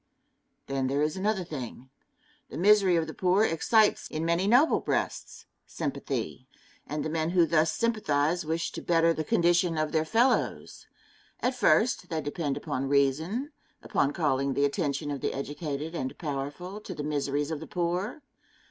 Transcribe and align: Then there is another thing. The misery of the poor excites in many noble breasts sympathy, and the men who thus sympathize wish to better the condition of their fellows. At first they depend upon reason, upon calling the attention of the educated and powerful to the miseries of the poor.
Then 0.65 0.87
there 0.87 1.03
is 1.03 1.15
another 1.15 1.43
thing. 1.43 1.91
The 2.49 2.57
misery 2.57 2.95
of 2.95 3.05
the 3.05 3.13
poor 3.13 3.43
excites 3.43 4.07
in 4.07 4.25
many 4.25 4.47
noble 4.47 4.79
breasts 4.79 5.45
sympathy, 5.67 6.47
and 6.87 7.05
the 7.05 7.07
men 7.11 7.29
who 7.29 7.45
thus 7.45 7.71
sympathize 7.71 8.43
wish 8.43 8.71
to 8.71 8.81
better 8.81 9.13
the 9.13 9.23
condition 9.23 9.77
of 9.77 9.91
their 9.91 10.03
fellows. 10.03 10.87
At 11.39 11.53
first 11.53 12.09
they 12.09 12.19
depend 12.19 12.57
upon 12.57 12.89
reason, 12.89 13.51
upon 13.83 14.11
calling 14.11 14.55
the 14.55 14.65
attention 14.65 15.11
of 15.11 15.21
the 15.21 15.33
educated 15.35 15.93
and 15.93 16.17
powerful 16.17 16.81
to 16.81 16.95
the 16.95 17.03
miseries 17.03 17.51
of 17.51 17.59
the 17.59 17.67
poor. 17.67 18.23